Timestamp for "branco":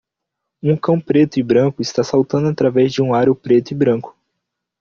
1.43-1.79, 3.75-4.17